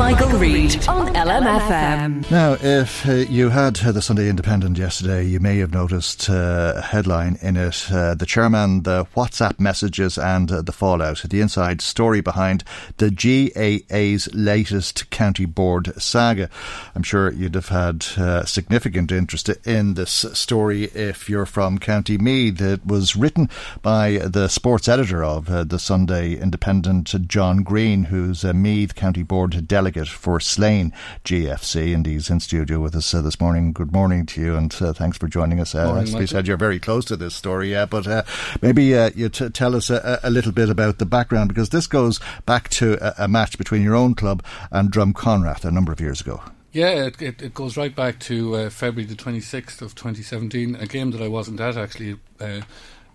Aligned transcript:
Michael, 0.00 0.30
Reade 0.38 0.88
on 0.88 1.14
LMFM. 1.14 2.30
Now, 2.30 2.56
if 2.58 3.06
uh, 3.06 3.12
you 3.12 3.50
had 3.50 3.84
uh, 3.84 3.92
the 3.92 4.00
Sunday 4.00 4.30
Independent 4.30 4.78
yesterday, 4.78 5.26
you 5.26 5.40
may 5.40 5.58
have 5.58 5.74
noticed 5.74 6.30
uh, 6.30 6.72
a 6.76 6.80
headline 6.80 7.36
in 7.42 7.58
it 7.58 7.92
uh, 7.92 8.14
The 8.14 8.24
chairman, 8.24 8.84
the 8.84 9.04
WhatsApp 9.14 9.60
messages, 9.60 10.16
and 10.16 10.50
uh, 10.50 10.62
the 10.62 10.72
fallout. 10.72 11.22
The 11.28 11.42
inside 11.42 11.82
story 11.82 12.22
behind 12.22 12.64
the 12.96 13.10
GAA's 13.10 14.32
latest 14.32 15.10
county 15.10 15.44
board 15.44 15.92
saga. 16.00 16.48
I'm 16.94 17.02
sure 17.02 17.30
you'd 17.30 17.54
have 17.54 17.68
had 17.68 18.06
uh, 18.16 18.46
significant 18.46 19.12
interest 19.12 19.50
in 19.66 19.94
this 19.94 20.24
story 20.32 20.84
if 20.84 21.28
you're 21.28 21.44
from 21.44 21.78
County 21.78 22.16
Meath. 22.16 22.62
It 22.62 22.86
was 22.86 23.16
written 23.16 23.50
by 23.82 24.12
the 24.12 24.48
sports 24.48 24.88
editor 24.88 25.22
of 25.22 25.68
the 25.68 25.78
Sunday 25.78 26.36
Independent, 26.36 27.28
John 27.28 27.62
Greene, 27.62 28.04
who's 28.04 28.44
a 28.44 28.54
Meath 28.54 28.94
County 28.94 29.22
Board 29.22 29.68
delegate 29.68 29.89
for 29.96 30.40
Slane 30.40 30.92
GFC, 31.24 31.94
and 31.94 32.06
he's 32.06 32.30
in 32.30 32.40
studio 32.40 32.80
with 32.80 32.94
us 32.94 33.12
uh, 33.12 33.22
this 33.22 33.40
morning. 33.40 33.72
Good 33.72 33.92
morning 33.92 34.26
to 34.26 34.40
you, 34.40 34.56
and 34.56 34.74
uh, 34.80 34.92
thanks 34.92 35.18
for 35.18 35.28
joining 35.28 35.60
us. 35.60 35.74
Uh, 35.74 35.86
morning, 35.86 36.02
as 36.04 36.14
we 36.14 36.26
said, 36.26 36.46
you're 36.46 36.56
very 36.56 36.78
close 36.78 37.04
to 37.06 37.16
this 37.16 37.34
story, 37.34 37.72
yeah, 37.72 37.86
but 37.86 38.06
uh, 38.06 38.22
maybe 38.62 38.94
uh, 38.96 39.10
you 39.14 39.28
t- 39.28 39.48
tell 39.50 39.74
us 39.74 39.90
a, 39.90 40.20
a, 40.22 40.30
little 40.30 40.52
bit 40.52 40.70
about 40.70 40.98
the 40.98 41.06
background, 41.06 41.48
because 41.48 41.70
this 41.70 41.86
goes 41.86 42.20
back 42.46 42.68
to 42.70 42.96
a, 43.04 43.24
a 43.24 43.28
match 43.28 43.58
between 43.58 43.82
your 43.82 43.96
own 43.96 44.14
club 44.14 44.44
and 44.70 44.92
Drumconrath 44.92 45.64
a 45.64 45.70
number 45.70 45.92
of 45.92 46.00
years 46.00 46.20
ago. 46.20 46.40
Yeah, 46.72 47.06
it, 47.06 47.20
it, 47.20 47.42
it, 47.42 47.54
goes 47.54 47.76
right 47.76 47.94
back 47.94 48.20
to 48.20 48.54
uh, 48.54 48.70
February 48.70 49.06
the 49.06 49.20
26th 49.20 49.82
of 49.82 49.94
2017, 49.96 50.76
a 50.76 50.86
game 50.86 51.10
that 51.10 51.20
I 51.20 51.28
wasn't 51.28 51.60
at 51.60 51.76
actually. 51.76 52.16
Uh, 52.40 52.60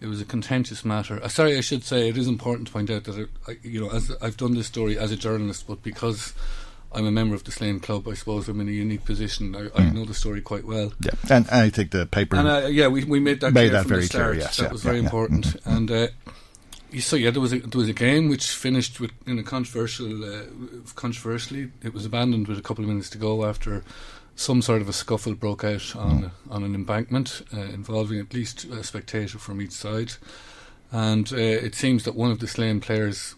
it 0.02 0.08
was 0.08 0.22
a 0.22 0.26
contentious 0.26 0.84
matter. 0.84 1.22
Uh, 1.24 1.28
sorry, 1.28 1.58
I 1.58 1.62
should 1.62 1.84
say 1.84 2.10
it 2.10 2.18
is 2.18 2.28
important 2.28 2.68
to 2.68 2.74
point 2.74 2.90
out 2.90 3.06
that, 3.06 3.18
it, 3.18 3.30
I, 3.48 3.58
you 3.64 3.82
know, 3.82 3.90
as 3.92 4.12
I've 4.22 4.38
done 4.38 4.54
this 4.54 4.68
story 4.68 4.98
as 4.98 5.12
a 5.12 5.16
journalist, 5.16 5.66
but 5.68 5.82
because 5.84 6.34
I'm 6.96 7.06
a 7.06 7.12
member 7.12 7.36
of 7.36 7.44
the 7.44 7.52
Slane 7.52 7.80
Club. 7.80 8.08
I 8.08 8.14
suppose 8.14 8.48
I'm 8.48 8.62
in 8.62 8.70
a 8.70 8.72
unique 8.72 9.04
position. 9.04 9.56
I, 9.56 9.66
I 9.66 9.84
mm. 9.84 9.94
know 9.94 10.06
the 10.06 10.14
story 10.14 10.42
quite 10.42 10.66
well. 10.66 10.94
Yeah, 11.02 11.12
and, 11.30 11.46
and 11.52 11.62
I 11.62 11.70
think 11.70 11.92
the 11.92 12.06
paper. 12.06 12.38
And 12.38 12.48
uh, 12.48 12.68
yeah, 12.68 12.88
we, 12.88 13.04
we 13.04 13.20
made 13.20 13.42
that 13.42 13.54
made 13.54 13.70
that 13.70 13.86
very 13.86 14.08
clear. 14.08 14.34
Yes, 14.34 14.58
that 14.58 14.64
yeah, 14.64 14.72
was 14.72 14.82
very 14.82 14.98
yeah. 14.98 15.04
important. 15.04 15.46
Mm-hmm. 15.46 15.76
And 15.76 15.92
uh, 15.92 16.08
so 17.00 17.16
yeah, 17.16 17.32
there 17.32 17.42
was 17.42 17.54
a, 17.54 17.60
there 17.60 17.80
was 17.80 17.90
a 17.90 17.94
game 17.94 18.30
which 18.30 18.48
finished 18.48 19.00
with 19.00 19.12
in 19.28 19.38
a 19.38 19.44
controversial, 19.44 20.24
uh, 20.24 20.44
controversially, 20.96 21.72
it 21.84 21.94
was 21.94 22.06
abandoned 22.06 22.48
with 22.48 22.58
a 22.58 22.62
couple 22.62 22.84
of 22.84 22.88
minutes 22.88 23.10
to 23.12 23.18
go 23.18 23.46
after 23.46 23.84
some 24.38 24.62
sort 24.62 24.82
of 24.82 24.90
a 24.90 24.94
scuffle 24.94 25.34
broke 25.34 25.64
out 25.64 25.96
on 25.96 26.24
mm. 26.24 26.32
on 26.50 26.64
an 26.64 26.76
embankment 26.76 27.42
uh, 27.54 27.60
involving 27.60 28.20
at 28.20 28.34
least 28.34 28.66
a 28.66 28.84
spectator 28.84 29.38
from 29.38 29.62
each 29.62 29.72
side. 29.72 30.14
And 30.92 31.32
uh, 31.34 31.36
it 31.36 31.76
seems 31.76 32.04
that 32.04 32.16
one 32.16 32.32
of 32.32 32.40
the 32.40 32.48
Slane 32.48 32.80
players 32.80 33.36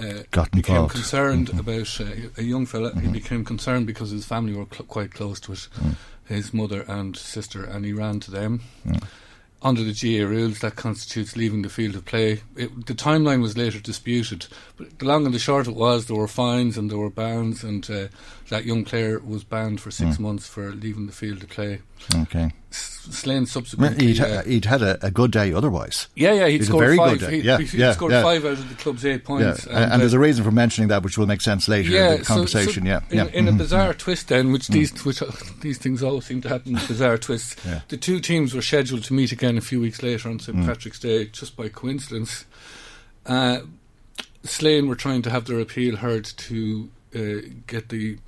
uh, 0.00 0.22
Got 0.30 0.50
became 0.50 0.76
involved. 0.76 0.94
concerned 0.94 1.48
Mhm. 1.50 1.58
about 1.60 2.00
uh, 2.00 2.28
a 2.36 2.42
young 2.42 2.66
fella. 2.66 2.92
He 2.94 3.06
Mhm. 3.08 3.12
became 3.12 3.44
concerned 3.44 3.86
because 3.86 4.10
his 4.10 4.24
family 4.24 4.52
were 4.52 4.66
cl- 4.70 4.86
quite 4.86 5.12
close 5.14 5.38
to 5.40 5.52
it, 5.52 5.68
Mm. 5.80 5.96
his 6.26 6.52
mother 6.54 6.82
and 6.88 7.16
sister, 7.16 7.64
and 7.64 7.84
he 7.84 7.92
ran 7.92 8.20
to 8.20 8.30
them. 8.30 8.60
Mm. 8.86 9.02
Under 9.62 9.82
the 9.82 9.94
GAA 9.94 10.26
rules, 10.26 10.58
that 10.58 10.76
constitutes 10.76 11.36
leaving 11.36 11.62
the 11.62 11.70
field 11.70 11.94
of 11.94 12.04
play. 12.04 12.42
It, 12.54 12.84
the 12.86 12.94
timeline 12.94 13.40
was 13.40 13.56
later 13.56 13.80
disputed, 13.80 14.46
but 14.76 14.98
the 14.98 15.06
long 15.06 15.24
and 15.24 15.34
the 15.34 15.38
short 15.38 15.66
of 15.66 15.72
it 15.72 15.78
was 15.78 16.04
there 16.04 16.16
were 16.16 16.28
fines 16.28 16.76
and 16.76 16.90
there 16.90 16.98
were 16.98 17.08
bans, 17.08 17.64
and 17.64 17.88
uh, 17.90 18.08
that 18.50 18.66
young 18.66 18.84
player 18.84 19.18
was 19.24 19.42
banned 19.42 19.80
for 19.80 19.90
six 19.90 20.16
Mm. 20.16 20.20
months 20.20 20.46
for 20.46 20.70
leaving 20.74 21.06
the 21.06 21.12
field 21.14 21.42
of 21.42 21.48
play. 21.48 21.80
Okay. 22.14 22.52
S- 22.74 23.06
Slane 23.10 23.46
subsequently. 23.46 24.08
He'd, 24.08 24.20
uh, 24.20 24.42
he'd 24.42 24.64
had 24.64 24.82
a, 24.82 25.06
a 25.06 25.10
good 25.10 25.30
day 25.30 25.52
otherwise. 25.52 26.08
yeah, 26.16 26.32
yeah, 26.32 26.46
he'd 26.48 26.60
He's 26.60 26.62
a 26.62 26.72
scored 26.72 26.84
very 26.86 26.96
five. 26.96 27.18
good 27.20 27.30
day. 27.30 27.36
He, 27.40 27.46
Yeah, 27.46 27.58
he, 27.58 27.78
yeah, 27.78 27.92
scored 27.92 28.10
yeah. 28.12 28.22
five 28.22 28.44
out 28.44 28.52
of 28.52 28.68
the 28.68 28.74
club's 28.74 29.04
eight 29.04 29.12
Yeah, 29.12 29.18
points. 29.26 29.66
and, 29.66 29.76
and 29.76 29.92
uh, 29.92 29.96
there's 29.98 30.12
a 30.14 30.18
reason 30.18 30.42
for 30.44 30.50
mentioning 30.50 30.88
that, 30.88 31.02
which 31.04 31.16
will 31.16 31.26
make 31.26 31.40
sense 31.40 31.68
later 31.68 31.88
in 31.96 32.18
the 32.18 32.24
conversation. 32.24 32.82
so 32.82 32.88
yeah, 32.88 33.00
in, 33.10 33.16
yeah. 33.18 33.26
in 33.32 33.44
Mhm. 33.46 33.48
a 33.48 33.52
bizarre 33.52 33.94
twist, 33.94 34.28
then, 34.28 34.50
which 34.52 34.66
these 34.68 34.90
which 35.04 35.22
uh, 35.22 35.26
these 35.60 35.78
things 35.78 36.02
always 36.02 36.24
seem 36.24 36.40
to 36.40 36.48
happen, 36.48 36.72
bizarre 36.88 37.16
twists. 37.18 37.56
Yeah. 37.64 37.82
The 37.88 37.96
two 37.96 38.18
teams 38.20 38.54
were 38.54 38.62
scheduled 38.62 39.04
to 39.04 39.14
meet 39.14 39.30
again 39.32 39.56
a 39.56 39.60
few 39.60 39.80
weeks 39.80 40.02
later 40.02 40.28
on 40.28 40.40
St 40.40 40.56
Mm. 40.58 40.66
Patrick's 40.66 40.98
Day, 40.98 41.26
just 41.26 41.56
by 41.56 41.68
coincidence. 41.68 42.44
Uh, 43.26 43.60
Slane 44.42 44.88
were 44.88 44.96
trying 44.96 45.22
to 45.22 45.30
have 45.30 45.44
their 45.46 45.60
appeal 45.60 45.96
heard 45.96 46.24
to 46.24 46.90
uh, 47.14 47.48
get 47.66 47.88
the 47.88 48.18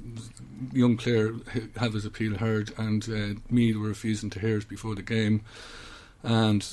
young 0.73 0.97
player 0.97 1.35
have 1.77 1.93
his 1.95 2.05
appeal 2.05 2.37
heard, 2.39 2.73
and 2.79 3.09
uh, 3.09 3.41
Meath 3.51 3.77
were 3.77 3.89
refusing 3.89 4.31
to 4.31 4.41
hear 4.41 4.59
it 4.59 4.69
before 4.69 4.95
the 4.95 5.03
game, 5.03 5.43
and 6.23 6.67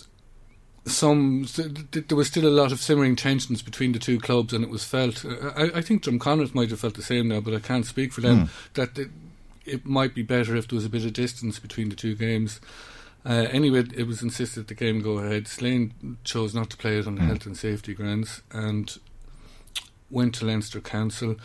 some 0.85 1.46
th- 1.46 1.91
th- 1.91 2.07
there 2.07 2.18
was 2.18 2.28
still 2.28 2.47
a 2.47 2.50
lot 2.50 2.72
of 2.72 2.79
simmering 2.79 3.16
tensions 3.16 3.62
between 3.62 3.91
the 3.94 4.00
two 4.00 4.19
clubs, 4.19 4.53
and 4.53 4.63
it 4.63 4.69
was 4.69 4.84
felt. 4.84 5.23
Uh, 5.25 5.52
I, 5.56 5.63
I 5.79 5.81
think 5.81 6.03
Drumconrath 6.03 6.53
might 6.53 6.69
have 6.72 6.79
felt 6.79 6.96
the 6.96 7.02
same 7.02 7.29
now, 7.29 7.40
but 7.40 7.53
I 7.53 7.59
can't 7.59 7.85
speak 7.85 8.12
for 8.13 8.22
them. 8.22 8.47
Mm. 8.47 8.50
That 8.73 8.97
it, 8.97 9.09
it 9.66 9.85
might 9.85 10.13
be 10.13 10.23
better 10.23 10.56
if 10.56 10.68
there 10.68 10.75
was 10.75 10.85
a 10.85 10.90
bit 10.90 11.06
of 11.06 11.13
distance 11.13 11.57
between 11.59 11.90
the 11.90 11.96
two 11.96 12.16
games. 12.16 12.59
Uh, 13.25 13.47
anyway, 13.52 13.85
it 13.96 14.06
was 14.06 14.22
insisted 14.22 14.68
the 14.68 14.73
game 14.73 15.02
go 15.02 15.19
ahead. 15.19 15.47
Slane 15.47 16.18
chose 16.25 16.53
not 16.53 16.69
to 16.72 16.78
play 16.78 16.97
it 17.00 17.07
on 17.07 17.18
Mm. 17.18 17.28
health 17.28 17.46
and 17.46 17.56
safety 17.57 17.94
grounds 17.94 18.41
and 18.52 18.97
went 20.09 20.35
to 20.35 20.46
Leinster 20.46 20.81
Council, 20.81 21.38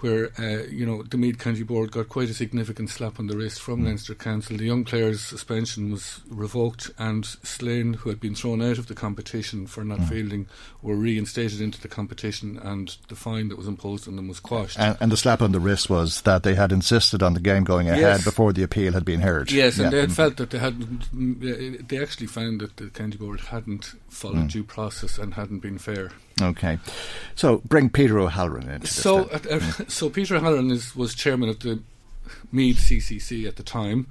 where 0.00 0.30
uh, 0.38 0.64
you 0.68 0.84
know 0.84 1.02
the 1.02 1.16
Meath 1.16 1.38
County 1.38 1.62
Board 1.62 1.90
got 1.92 2.08
quite 2.08 2.28
a 2.28 2.34
significant 2.34 2.90
slap 2.90 3.18
on 3.18 3.26
the 3.26 3.36
wrist 3.36 3.60
from 3.62 3.80
Mm. 3.82 3.86
Leinster 3.86 4.14
Council. 4.14 4.56
The 4.56 4.64
young 4.64 4.84
player's 4.84 5.20
suspension 5.22 5.92
was 5.92 6.20
revoked, 6.28 6.90
and 6.98 7.24
Slane, 7.24 7.94
who 7.94 8.08
had 8.10 8.20
been 8.20 8.34
thrown 8.34 8.60
out 8.62 8.78
of 8.78 8.86
the 8.88 8.94
competition 8.94 9.66
for 9.66 9.84
not 9.84 10.00
Mm. 10.00 10.08
fielding, 10.08 10.46
were 10.82 10.96
reinstated 10.96 11.60
into 11.60 11.80
the 11.80 11.88
competition, 11.88 12.58
and 12.58 12.96
the 13.08 13.16
fine 13.16 13.48
that 13.48 13.56
was 13.58 13.68
imposed 13.68 14.06
on 14.08 14.16
them 14.16 14.28
was 14.28 14.40
quashed. 14.40 14.78
And, 14.78 14.96
and 15.00 15.10
the 15.12 15.16
slap 15.16 15.40
on 15.40 15.52
the 15.52 15.60
wrist 15.60 15.88
was 15.88 16.22
that 16.22 16.42
they 16.42 16.54
had 16.54 16.72
insisted 16.72 17.22
on 17.22 17.34
the 17.34 17.40
game 17.40 17.64
going 17.64 17.88
ahead 17.88 18.00
Yes. 18.00 18.24
before 18.24 18.52
the 18.52 18.62
appeal 18.62 18.92
had 18.92 19.04
been 19.04 19.20
heard. 19.20 19.50
Yes, 19.52 19.76
and 19.78 19.84
Yeah. 19.84 19.90
they 19.90 20.00
had 20.00 20.12
felt 20.12 20.36
that 20.36 20.50
they 20.50 20.58
hadn't. 20.58 21.14
mm, 21.14 21.88
They 21.88 21.98
actually 21.98 22.26
found 22.26 22.60
that 22.60 22.76
the 22.76 22.88
county 22.88 23.16
board 23.16 23.40
hadn't 23.40 23.94
followed 24.08 24.48
Mm. 24.48 24.52
due 24.52 24.64
process 24.64 25.18
and 25.18 25.34
hadn't 25.34 25.60
been 25.60 25.78
fair. 25.78 26.10
Okay. 26.40 26.78
So 27.34 27.58
bring 27.58 27.90
Peter 27.90 28.18
O'Halloran 28.18 28.68
in. 28.68 28.84
So, 28.84 29.24
uh, 29.24 29.38
uh, 29.50 29.60
so 29.88 30.10
Peter 30.10 30.36
O'Halloran 30.36 30.70
is, 30.70 30.94
was 30.96 31.14
chairman 31.14 31.48
of 31.48 31.60
the 31.60 31.80
Meath 32.52 32.78
CCC 32.78 33.46
at 33.46 33.56
the 33.56 33.62
time. 33.62 34.06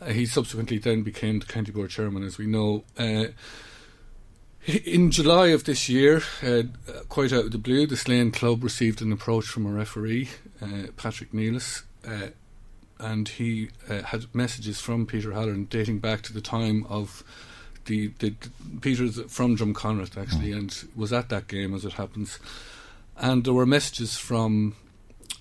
Uh, 0.00 0.06
he 0.06 0.26
subsequently 0.26 0.78
then 0.78 1.02
became 1.02 1.40
the 1.40 1.46
county 1.46 1.72
board 1.72 1.90
chairman, 1.90 2.22
as 2.22 2.38
we 2.38 2.46
know. 2.46 2.84
Uh, 2.96 3.26
in 4.84 5.10
July 5.10 5.48
of 5.48 5.64
this 5.64 5.88
year, 5.88 6.22
uh, 6.42 6.62
quite 7.08 7.32
out 7.32 7.46
of 7.46 7.52
the 7.52 7.58
blue, 7.58 7.86
the 7.86 7.96
Slane 7.96 8.30
Club 8.30 8.62
received 8.62 9.00
an 9.00 9.12
approach 9.12 9.46
from 9.46 9.66
a 9.66 9.70
referee, 9.70 10.28
uh, 10.60 10.88
Patrick 10.96 11.32
Nealis, 11.32 11.82
uh, 12.06 12.28
and 12.98 13.28
he 13.28 13.70
uh, 13.88 14.02
had 14.02 14.26
messages 14.34 14.80
from 14.80 15.06
Peter 15.06 15.32
O'Halloran 15.32 15.64
dating 15.64 16.00
back 16.00 16.22
to 16.22 16.32
the 16.32 16.40
time 16.40 16.84
of 16.88 17.24
the, 17.88 18.06
the, 18.20 18.34
Peter's 18.80 19.20
from 19.28 19.56
Drumconrath 19.56 20.16
actually, 20.16 20.52
and 20.52 20.72
was 20.94 21.12
at 21.12 21.28
that 21.30 21.48
game 21.48 21.74
as 21.74 21.84
it 21.84 21.94
happens. 21.94 22.38
And 23.16 23.42
there 23.44 23.52
were 23.54 23.66
messages 23.66 24.16
from 24.16 24.76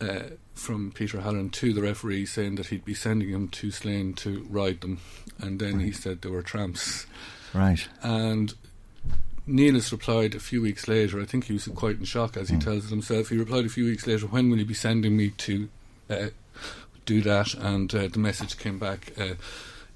uh, 0.01 0.31
from 0.55 0.91
Peter 0.91 1.21
Halloran 1.21 1.49
to 1.51 1.73
the 1.73 1.81
referee 1.83 2.25
saying 2.25 2.55
that 2.55 2.67
he'd 2.67 2.83
be 2.85 2.95
sending 2.95 3.29
him 3.29 3.47
to 3.49 3.69
Slane 3.69 4.13
to 4.15 4.45
ride 4.49 4.81
them, 4.81 4.99
and 5.39 5.59
then 5.59 5.79
he 5.79 5.91
said 5.91 6.21
they 6.21 6.29
were 6.29 6.41
tramps. 6.41 7.05
right. 7.53 7.87
And 8.01 8.53
Neillis 9.47 9.91
replied 9.91 10.35
a 10.35 10.39
few 10.39 10.61
weeks 10.61 10.87
later. 10.87 11.21
I 11.21 11.25
think 11.25 11.45
he 11.45 11.53
was 11.53 11.67
quite 11.67 11.99
in 11.99 12.05
shock, 12.05 12.35
as 12.35 12.49
he 12.49 12.55
Hmm. 12.55 12.61
tells 12.61 12.85
it 12.85 12.89
himself. 12.89 13.29
He 13.29 13.37
replied 13.37 13.65
a 13.65 13.69
few 13.69 13.85
weeks 13.85 14.05
later, 14.07 14.27
"When 14.27 14.49
will 14.49 14.57
you 14.59 14.65
be 14.65 14.73
sending 14.73 15.15
me 15.15 15.29
to 15.47 15.69
uh, 16.09 16.27
do 17.05 17.21
that?" 17.21 17.53
And 17.53 17.93
uh, 17.95 18.07
the 18.09 18.19
message 18.19 18.57
came 18.57 18.77
back 18.79 19.13
uh, 19.17 19.35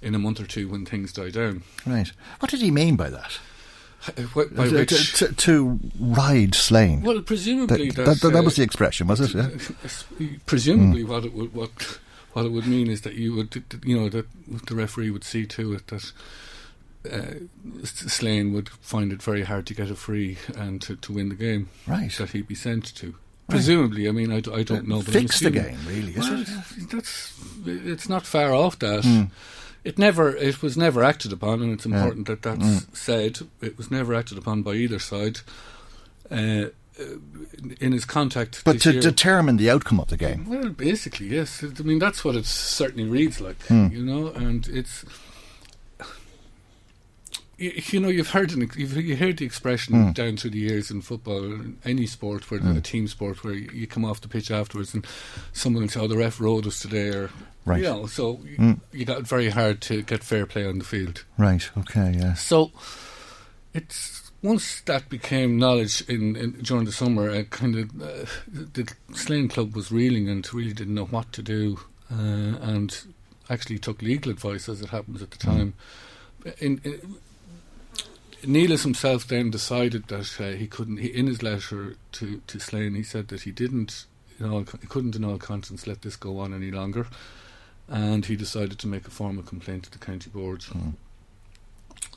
in 0.01 0.15
a 0.15 0.19
month 0.19 0.39
or 0.39 0.45
two 0.47 0.67
when 0.69 0.85
things 0.85 1.13
die 1.13 1.29
down. 1.29 1.63
Right. 1.85 2.11
What 2.39 2.51
did 2.51 2.61
he 2.61 2.71
mean 2.71 2.95
by 2.95 3.09
that? 3.09 3.39
Uh, 4.07 4.21
wh- 4.33 4.55
by 4.55 4.67
to, 4.67 4.75
which, 4.77 5.13
to, 5.19 5.31
to 5.33 5.79
ride 5.99 6.55
Slane. 6.55 7.01
well, 7.03 7.21
presumably 7.21 7.91
that, 7.91 8.05
that, 8.05 8.21
that, 8.21 8.33
that 8.33 8.43
was 8.43 8.55
uh, 8.55 8.57
the 8.57 8.63
expression, 8.63 9.05
was 9.07 9.19
it? 9.21 9.33
Yeah? 9.35 9.49
Presumably 10.47 11.03
what 11.03 11.23
it 11.25 11.33
would 11.33 11.53
what 11.53 11.99
what 12.33 12.45
it 12.45 12.49
would 12.51 12.65
mean 12.65 12.87
is 12.89 13.01
that 13.01 13.13
you 13.13 13.35
would 13.35 13.63
you 13.83 13.95
know 13.99 14.09
that 14.09 14.25
the 14.67 14.73
referee 14.75 15.11
would 15.11 15.23
see 15.23 15.45
to 15.45 15.73
it 15.73 15.85
that 15.87 16.11
uh, 17.11 17.33
Slane 17.83 18.53
would 18.53 18.69
find 18.69 19.11
it 19.11 19.21
very 19.21 19.43
hard 19.43 19.65
to 19.67 19.73
get 19.75 19.91
a 19.91 19.95
free 19.95 20.37
and 20.55 20.81
to, 20.81 20.95
to 20.95 21.13
win 21.13 21.29
the 21.29 21.35
game 21.35 21.69
Right. 21.87 22.11
that 22.17 22.31
he'd 22.31 22.47
be 22.47 22.55
sent 22.55 22.95
to. 22.95 23.15
Presumably, 23.49 24.07
I 24.07 24.11
mean, 24.11 24.31
I 24.31 24.39
don't 24.39 24.87
know. 24.87 25.01
But 25.01 25.13
Fix 25.13 25.41
the 25.41 25.51
game, 25.51 25.77
really, 25.85 26.13
is 26.13 26.17
well, 26.17 26.41
it? 26.41 26.47
That's 26.89 27.33
it's 27.65 28.07
not 28.07 28.25
far 28.25 28.53
off 28.53 28.79
that. 28.79 29.03
Hmm. 29.03 29.23
It 29.83 29.97
never 29.97 30.35
it 30.35 30.61
was 30.61 30.77
never 30.77 31.03
acted 31.03 31.33
upon, 31.33 31.61
and 31.63 31.73
it's 31.73 31.85
important 31.85 32.27
that 32.27 32.41
that's 32.43 32.63
Hmm. 32.85 32.93
said. 32.93 33.39
It 33.61 33.77
was 33.77 33.89
never 33.89 34.13
acted 34.13 34.37
upon 34.37 34.61
by 34.61 34.73
either 34.75 34.99
side. 34.99 35.39
Uh, 36.29 36.65
in 37.79 37.93
his 37.93 38.05
contact, 38.05 38.61
But 38.63 38.79
to 38.81 38.91
year- 38.91 39.01
determine 39.01 39.57
the 39.57 39.69
outcome 39.71 39.99
of 39.99 40.09
the 40.09 40.17
game. 40.17 40.45
well, 40.47 40.69
basically, 40.69 41.27
yes. 41.29 41.63
I 41.63 41.81
mean, 41.83 41.97
that's 41.99 42.23
what 42.23 42.35
it 42.35 42.45
certainly 42.45 43.09
reads 43.09 43.41
like, 43.41 43.59
Hmm. 43.67 43.87
you 43.91 44.03
know, 44.05 44.27
and 44.27 44.67
it's. 44.67 45.03
You, 47.57 47.71
you 47.91 47.99
know, 47.99 48.07
you've 48.07 48.29
heard 48.31 48.51
an, 48.51 48.69
you've 48.75 48.97
you 48.97 49.15
heard 49.15 49.37
the 49.37 49.45
expression 49.45 49.93
Hmm. 50.07 50.11
down 50.11 50.37
through 50.37 50.51
the 50.51 50.59
years 50.59 50.89
in 50.91 51.01
football, 51.01 51.59
any 51.85 52.05
sport, 52.07 52.49
where 52.49 52.59
a 52.59 52.81
team 52.81 53.07
sport, 53.07 53.43
where 53.43 53.53
you, 53.53 53.69
you 53.73 53.87
come 53.87 54.03
off 54.05 54.21
the 54.21 54.27
pitch 54.27 54.49
afterwards 54.51 54.93
and 54.93 55.05
someone 55.53 55.83
will 55.83 55.89
say, 55.89 55.99
"Oh, 55.99 56.07
the 56.07 56.17
ref 56.17 56.39
rode 56.41 56.65
us 56.65 56.79
today," 56.79 57.09
or 57.09 57.29
Right. 57.65 57.77
you 57.83 57.89
know, 57.89 58.05
so 58.07 58.35
Hmm. 58.37 58.73
you 58.91 59.05
got 59.05 59.21
very 59.27 59.49
hard 59.49 59.81
to 59.81 60.01
get 60.01 60.23
fair 60.23 60.45
play 60.45 60.65
on 60.65 60.79
the 60.79 60.83
field. 60.85 61.23
Right, 61.37 61.69
okay, 61.77 62.15
yeah. 62.17 62.33
So 62.33 62.71
it's 63.73 64.31
once 64.41 64.81
that 64.81 65.07
became 65.09 65.57
knowledge 65.59 66.01
in, 66.07 66.35
in 66.35 66.51
during 66.63 66.85
the 66.85 66.91
summer, 66.91 67.29
uh, 67.29 67.43
kind 67.43 67.75
of 67.75 68.01
uh, 68.01 68.25
the 68.47 68.91
Slane 69.13 69.47
Club 69.47 69.75
was 69.75 69.91
reeling 69.91 70.27
and 70.27 70.51
really 70.53 70.73
didn't 70.73 70.95
know 70.95 71.05
what 71.05 71.31
to 71.33 71.43
do, 71.43 71.79
uh, 72.11 72.15
and 72.61 72.97
actually 73.49 73.77
took 73.77 74.01
legal 74.01 74.31
advice 74.31 74.67
as 74.67 74.81
it 74.81 74.89
happens 74.89 75.21
at 75.21 75.29
the 75.31 75.37
time. 75.37 75.73
In, 76.59 76.81
in, 76.83 77.15
Neelis 78.43 78.81
himself 78.81 79.27
then 79.27 79.51
decided 79.51 80.07
that 80.07 80.41
uh, 80.41 80.57
he 80.57 80.65
couldn't. 80.65 80.97
He, 80.97 81.09
in 81.09 81.27
his 81.27 81.43
letter 81.43 81.95
to 82.13 82.41
to 82.47 82.59
Slane, 82.59 82.95
he 82.95 83.03
said 83.03 83.27
that 83.27 83.41
he 83.41 83.51
didn't, 83.51 84.05
in 84.39 84.49
all, 84.49 84.65
he 84.81 84.87
couldn't 84.87 85.15
in 85.15 85.23
all 85.23 85.37
conscience 85.37 85.85
let 85.85 86.01
this 86.01 86.15
go 86.15 86.39
on 86.39 86.51
any 86.51 86.71
longer, 86.71 87.05
and 87.91 88.25
he 88.25 88.35
decided 88.35 88.79
to 88.79 88.87
make 88.87 89.05
a 89.05 89.11
formal 89.11 89.43
complaint 89.43 89.83
to 89.83 89.91
the 89.91 89.99
county 89.99 90.29
board. 90.29 90.63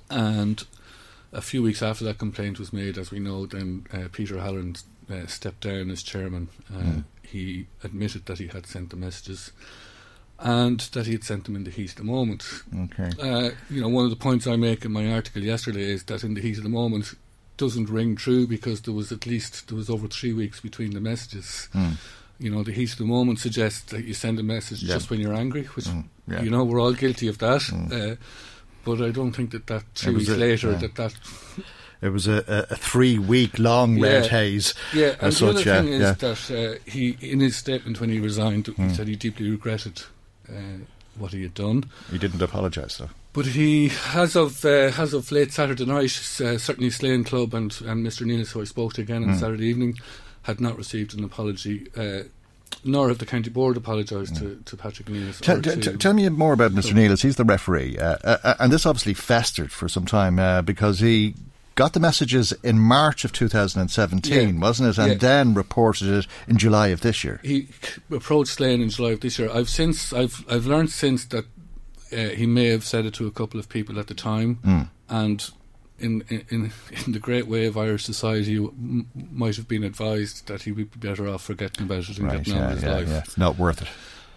And 0.09 0.65
a 1.33 1.41
few 1.41 1.63
weeks 1.63 1.83
after 1.83 2.05
that 2.05 2.19
complaint 2.19 2.59
was 2.59 2.73
made, 2.73 2.97
as 2.97 3.11
we 3.11 3.19
know, 3.19 3.45
then 3.47 3.87
uh, 3.93 4.09
Peter 4.13 4.39
Halloran 4.39 4.77
uh, 5.11 5.27
stepped 5.27 5.61
down 5.63 5.91
as 5.91 6.03
chairman. 6.03 6.49
Uh, 6.73 7.03
He 7.23 7.67
admitted 7.83 8.27
that 8.27 8.39
he 8.39 8.47
had 8.47 8.67
sent 8.67 8.91
the 8.91 8.97
messages 8.97 9.51
and 10.39 10.79
that 10.93 11.07
he 11.07 11.13
had 11.13 11.25
sent 11.25 11.45
them 11.45 11.57
in 11.57 11.65
the 11.65 11.71
heat 11.71 11.91
of 11.91 11.97
the 11.97 12.05
moment. 12.05 12.45
Okay. 12.85 13.11
Uh, 13.21 13.51
you 13.69 13.81
know, 13.81 13.89
one 13.89 14.05
of 14.05 14.11
the 14.11 14.17
points 14.17 14.47
I 14.47 14.55
make 14.57 14.85
in 14.85 14.93
my 14.93 15.11
article 15.11 15.43
yesterday 15.43 15.91
is 15.91 16.05
that 16.05 16.23
in 16.23 16.35
the 16.35 16.41
heat 16.41 16.59
of 16.59 16.63
the 16.63 16.69
moment 16.69 17.15
doesn't 17.57 17.89
ring 17.89 18.15
true 18.15 18.47
because 18.47 18.83
there 18.83 18.95
was 18.95 19.11
at 19.11 19.27
least 19.27 19.67
there 19.69 19.77
was 19.77 19.89
over 19.91 20.07
three 20.07 20.33
weeks 20.33 20.61
between 20.61 20.91
the 20.93 21.01
messages. 21.01 21.69
You 22.39 22.51
know, 22.51 22.63
the 22.63 22.73
heat 22.73 22.93
of 22.93 22.99
the 22.99 23.05
moment 23.05 23.39
suggests 23.39 23.83
that 23.93 24.05
you 24.05 24.15
send 24.15 24.39
a 24.39 24.43
message 24.43 24.83
Yeah. 24.83 24.95
just 24.95 25.11
when 25.11 25.21
you're 25.21 25.35
angry, 25.35 25.65
which 25.75 25.87
yeah. 26.29 26.43
you 26.43 26.51
know 26.51 26.65
we're 26.65 26.81
all 26.81 26.93
guilty 26.93 27.29
of 27.29 27.39
that. 27.39 27.63
Uh, 27.73 28.17
but 28.85 29.01
I 29.01 29.11
don't 29.11 29.33
think 29.33 29.51
that 29.53 29.67
that 29.69 29.85
was 30.05 30.15
weeks 30.15 30.29
a- 30.31 30.37
later 30.37 30.73
yeah. 30.73 30.79
that 30.79 30.95
that 30.97 31.15
It 32.03 32.09
was 32.13 32.27
a, 32.27 32.67
a, 32.71 32.77
three 32.77 33.19
week 33.19 33.59
long 33.59 33.99
red 34.01 34.25
Yeah. 34.25 34.31
haze. 34.31 34.75
yeah. 34.93 35.13
And 35.13 35.23
as 35.29 35.39
the 35.39 35.49
other 35.49 35.63
such, 35.63 35.65
thing 35.85 35.89
is 35.89 36.17
that 36.17 36.51
uh, 36.51 36.79
he 36.91 37.17
in 37.21 37.41
his 37.41 37.57
statement 37.57 38.01
when 38.01 38.11
he 38.11 38.19
resigned, 38.21 38.67
he 38.67 38.89
said 38.91 39.09
he 39.09 39.17
deeply 39.17 39.49
regretted 39.49 40.03
uh, 40.49 40.53
what 41.17 41.33
he 41.33 41.43
had 41.43 41.55
done. 41.55 41.85
He 42.11 42.19
didn't 42.19 42.43
apologise, 42.43 42.99
though. 42.99 43.11
But 43.33 43.47
he, 43.47 43.91
as 44.15 44.37
of 44.37 44.65
uh, 44.65 44.93
as 44.99 45.15
of 45.15 45.33
late 45.33 45.53
Saturday 45.53 45.87
night, 45.87 46.13
uh, 46.41 46.59
certainly 46.59 46.91
Slane 46.91 47.25
Club 47.25 47.55
and, 47.55 47.73
and 47.87 48.05
Mr. 48.07 48.27
Neelis, 48.27 48.51
who 48.53 48.61
I 48.61 48.65
spoke 48.65 48.93
to 48.95 49.01
again 49.03 49.25
on 49.25 49.39
Saturday 49.39 49.67
evening, 49.67 49.97
had 50.45 50.61
not 50.61 50.77
received 50.79 51.17
an 51.19 51.25
apology, 51.25 51.89
uh, 51.97 52.21
nor 52.85 53.09
have 53.09 53.19
the 53.19 53.27
county 53.27 53.51
board 53.51 53.77
apologised 53.77 54.37
to, 54.37 54.61
to 54.65 54.77
Patrick 54.77 55.09
Neelis. 55.09 55.41
Tell, 55.41 55.61
t- 55.61 55.81
t- 55.81 55.97
tell 55.97 56.13
me 56.15 56.29
more 56.31 56.53
about 56.55 56.73
Mr. 56.73 56.85
So- 56.89 56.95
Neelis. 56.95 57.23
He's 57.23 57.37
the 57.37 57.45
referee. 57.45 57.99
Uh, 57.99 58.17
uh, 58.25 58.55
and 58.59 58.73
this 58.73 58.87
obviously 58.87 59.15
festered 59.15 59.71
for 59.73 59.89
some 59.89 60.07
time 60.07 60.39
uh, 60.39 60.63
because 60.63 61.01
he 61.01 61.35
got 61.77 61.93
the 61.93 62.01
messages 62.01 62.53
in 62.63 62.79
March 62.79 63.25
of 63.25 63.33
2017, 63.33 64.55
Yeah. 64.55 64.61
wasn't 64.61 64.89
it? 64.91 64.99
And 64.99 65.13
Yeah. 65.13 65.19
then 65.19 65.55
reported 65.55 66.09
it 66.09 66.27
in 66.47 66.57
July 66.57 66.89
of 66.89 67.01
this 67.01 67.25
year. 67.25 67.41
he 67.43 67.69
approached 68.11 68.53
Slane 68.53 68.81
in 68.81 68.91
July 68.91 69.11
of 69.11 69.21
this 69.21 69.39
year. 69.39 69.51
I've 69.53 69.69
since 69.69 70.13
I've 70.13 70.45
I've 70.49 70.67
learned 70.67 70.91
since 70.91 71.25
that 71.27 71.47
uh, 72.13 72.29
he 72.37 72.47
may 72.47 72.67
have 72.67 72.85
said 72.85 73.07
it 73.07 73.15
to 73.15 73.27
a 73.27 73.31
couple 73.33 73.59
of 73.59 73.69
people 73.69 73.99
at 73.99 74.07
the 74.07 74.15
time, 74.15 74.57
Hmm. 74.63 74.83
and 75.09 75.51
in, 75.99 76.23
in 76.31 76.73
in 77.07 77.13
the 77.13 77.19
great 77.21 77.47
way 77.47 77.67
of 77.67 77.77
Irish 77.77 78.05
society, 78.05 78.57
m- 78.57 79.07
might 79.31 79.57
have 79.57 79.69
been 79.69 79.85
advised 79.85 80.47
that 80.49 80.63
he 80.63 80.73
would 80.73 80.91
be 81.01 81.09
better 81.09 81.29
off 81.29 81.43
forgetting 81.43 81.85
about 81.87 82.09
it 82.09 82.19
and 82.19 82.27
Right, 82.29 82.39
getting 82.39 82.55
on 82.61 82.71
with 82.71 82.75
his 82.75 82.83
yeah, 82.85 82.95
life. 82.97 83.09
yeah. 83.09 83.19
It's 83.25 83.39
not 83.39 83.59
worth 83.59 83.83
it. 83.83 83.89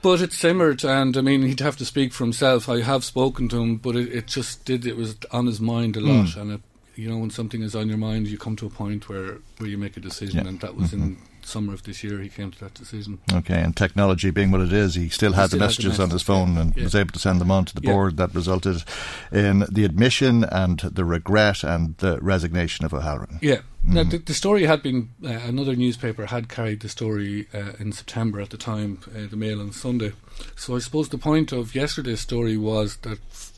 But 0.04 0.21
it 0.21 0.31
simmered, 0.31 0.83
and 0.86 1.18
I 1.18 1.21
mean, 1.21 1.42
he'd 1.42 1.59
have 1.59 1.75
to 1.77 1.86
speak 1.86 2.13
for 2.13 2.24
himself. 2.24 2.69
I 2.69 2.81
have 2.81 3.04
spoken 3.04 3.50
to 3.50 3.57
him, 3.62 3.77
but 3.77 3.95
it, 3.95 4.13
it 4.13 4.27
just 4.27 4.63
did. 4.63 4.86
It 4.86 4.95
was 4.95 5.15
on 5.31 5.48
his 5.48 5.59
mind 5.59 5.98
a 5.98 6.00
lot, 6.01 6.30
Hmm. 6.30 6.39
and 6.39 6.51
it, 6.54 6.62
you 6.95 7.09
know, 7.09 7.18
when 7.18 7.31
something 7.31 7.63
is 7.63 7.75
on 7.75 7.88
your 7.89 7.98
mind, 7.98 8.27
you 8.27 8.38
come 8.38 8.56
to 8.57 8.68
a 8.68 8.69
point 8.69 9.10
where 9.10 9.39
where 9.57 9.68
you 9.69 9.77
make 9.80 9.98
a 9.98 10.00
decision, 10.00 10.36
Yeah. 10.36 10.42
Mm-hmm. 10.42 10.50
and 10.50 10.60
that 10.62 10.75
was 10.75 10.94
in 10.94 11.18
summer 11.48 11.74
of 11.74 11.84
this 11.84 12.04
year. 12.04 12.20
He 12.22 12.30
came 12.30 12.52
to 12.52 12.60
that 12.60 12.74
decision. 12.74 13.20
Okay, 13.34 13.60
and 13.62 13.76
technology 13.76 14.30
being 14.32 14.52
what 14.52 14.62
it 14.62 14.74
is, 14.74 14.96
he 14.96 15.10
still 15.10 15.34
had 15.34 15.48
still 15.48 15.60
the 15.60 15.66
had 15.66 15.74
the 15.76 15.84
messages 15.84 16.00
on 16.00 16.10
his 16.10 16.22
phone 16.22 16.58
and 16.58 16.76
Yeah. 16.76 16.84
was 16.84 16.96
able 16.96 17.12
to 17.12 17.20
send 17.20 17.40
them 17.42 17.52
on 17.52 17.66
to 17.66 17.76
the 17.76 17.82
Yeah. 17.84 17.92
board. 17.92 18.18
That 18.18 18.36
resulted 18.36 18.84
in 19.32 19.66
the 19.72 19.86
admission 19.86 20.44
and 20.44 20.80
the 20.80 21.06
regret 21.06 21.64
and 21.64 21.96
the 21.98 22.20
resignation 22.22 22.86
of 22.86 22.94
O'Halloran. 22.94 23.40
Yeah. 23.42 23.62
Now, 23.84 24.04
the, 24.04 24.18
the 24.18 24.34
story 24.34 24.66
had 24.66 24.84
been, 24.84 25.10
uh, 25.24 25.30
another 25.30 25.74
newspaper 25.76 26.25
had 26.25 26.50
carried 26.50 26.82
the 26.82 26.89
story 26.89 27.48
uh, 27.54 27.72
in 27.80 27.94
September 27.94 28.42
at 28.42 28.50
the 28.50 28.58
time, 28.58 29.00
uh, 29.16 29.27
the 29.30 29.38
Mail 29.38 29.62
on 29.62 29.72
Sunday. 29.72 30.12
So 30.58 30.75
I 30.75 30.80
suppose 30.80 31.08
the 31.10 31.18
point 31.18 31.54
of 31.54 31.74
yesterday's 31.74 32.20
story 32.20 32.58
was 32.58 32.98
that 33.04 33.20
f- 33.32 33.54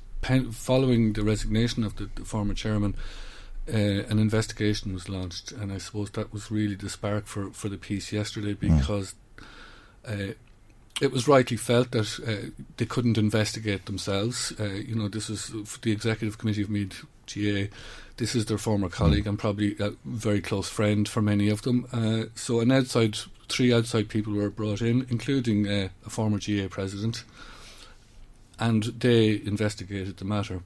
following 0.51 1.13
the 1.13 1.23
resignation 1.23 1.83
of 1.83 1.95
the, 1.95 2.09
the 2.13 2.25
former 2.25 2.53
chairman, 2.53 2.93
uh, 3.71 4.03
an 4.09 4.19
investigation 4.19 4.93
was 4.93 5.09
launched, 5.09 5.51
and 5.51 5.71
I 5.71 5.77
suppose 5.77 6.11
that 6.11 6.33
was 6.33 6.51
really 6.51 6.75
the 6.75 6.89
spark 6.89 7.25
for, 7.25 7.51
for 7.51 7.69
the 7.69 7.77
piece 7.77 8.11
yesterday 8.11 8.53
because 8.53 9.15
uh, 10.07 10.33
it 11.01 11.11
was 11.11 11.27
rightly 11.27 11.57
felt 11.57 11.91
that 11.91 12.19
uh, 12.27 12.49
they 12.77 12.85
couldn't 12.85 13.17
investigate 13.17 13.85
themselves. 13.85 14.53
Uh, 14.59 14.65
you 14.65 14.95
know, 14.95 15.07
this 15.07 15.29
is 15.29 15.51
the 15.81 15.91
executive 15.91 16.37
committee 16.37 16.61
of 16.61 16.69
Meath 16.69 17.05
GAA. 17.27 17.73
This 18.17 18.35
is 18.35 18.47
their 18.47 18.57
former 18.57 18.89
colleague 18.89 19.27
and 19.27 19.39
probably 19.39 19.77
a 19.79 19.93
very 20.03 20.41
close 20.41 20.67
friend 20.67 21.07
for 21.07 21.21
many 21.21 21.47
of 21.49 21.61
them. 21.61 21.87
Uh, 21.93 22.25
so, 22.35 22.59
an 22.59 22.71
outside, 22.71 23.17
three 23.47 23.73
outside 23.73 24.09
people 24.09 24.33
were 24.33 24.49
brought 24.49 24.81
in, 24.81 25.05
including 25.09 25.67
uh, 25.67 25.89
a 26.05 26.09
former 26.09 26.37
GAA 26.37 26.67
president, 26.69 27.23
and 28.59 28.83
they 28.83 29.41
investigated 29.45 30.17
the 30.17 30.25
matter. 30.25 30.61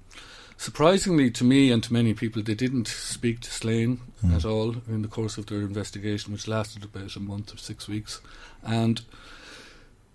Surprisingly 0.58 1.30
to 1.32 1.44
me 1.44 1.72
and 1.72 1.84
to 1.84 1.92
many 1.92 2.14
people, 2.14 2.42
they 2.42 2.56
didn't 2.56 2.88
speak 2.88 3.42
to 3.42 3.52
Slane 3.52 4.00
at 4.34 4.46
all 4.46 4.76
in 4.88 5.02
the 5.02 5.08
course 5.08 5.38
of 5.38 5.48
their 5.48 5.60
investigation, 5.62 6.32
which 6.32 6.48
lasted 6.48 6.84
about 6.84 7.16
a 7.16 7.20
month 7.20 7.54
or 7.54 7.58
six 7.58 7.88
weeks. 7.88 8.22
And 8.64 9.02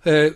uh, 0.06 0.30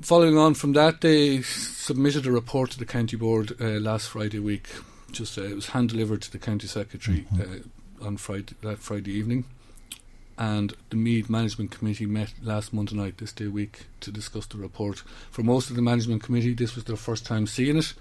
following 0.00 0.38
on 0.38 0.54
from 0.54 0.72
that, 0.72 1.00
they 1.02 1.42
submitted 1.42 2.26
a 2.26 2.32
report 2.32 2.70
to 2.70 2.78
the 2.78 2.86
county 2.86 3.16
board 3.16 3.60
uh, 3.60 3.78
last 3.80 4.08
Friday 4.08 4.38
week. 4.38 4.68
Just 5.10 5.36
uh, 5.36 5.42
it 5.42 5.54
was 5.54 5.68
hand 5.68 5.90
delivered 5.90 6.22
to 6.22 6.32
the 6.32 6.38
county 6.38 6.66
secretary 6.66 7.26
uh, 7.38 8.06
on 8.06 8.16
Friday 8.16 8.54
that 8.62 8.78
Friday 8.78 9.12
evening, 9.12 9.44
and 10.38 10.74
the 10.90 10.96
Meath 10.96 11.28
Management 11.28 11.70
Committee 11.70 12.06
met 12.06 12.32
last 12.42 12.72
Monday 12.72 12.94
night, 12.94 13.18
this 13.18 13.32
day 13.32 13.48
week, 13.48 13.86
to 14.00 14.10
discuss 14.10 14.46
the 14.46 14.58
report. 14.58 15.02
For 15.30 15.42
most 15.42 15.68
of 15.68 15.76
the 15.76 15.82
management 15.82 16.22
committee, 16.22 16.54
this 16.54 16.74
was 16.74 16.84
their 16.84 16.96
first 16.96 17.26
time 17.26 17.46
seeing 17.46 17.76
it, 17.78 17.92